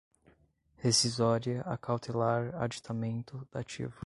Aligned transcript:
rescisória, 0.79 1.61
acautelar, 1.61 2.55
aditamento, 2.55 3.47
dativo 3.51 3.99